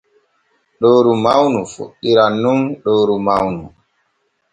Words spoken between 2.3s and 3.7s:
nun ɗoyru mawnu.